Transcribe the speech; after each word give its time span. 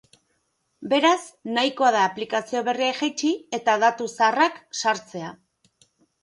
Beraz, 0.93 1.19
nahikoa 1.57 1.91
da 1.95 2.01
aplikazio 2.05 2.63
berria 2.69 2.95
jaitsi, 3.01 3.29
eta 3.59 3.77
datu 3.85 4.09
zaharrak 4.15 4.59
sartzea. 4.81 5.31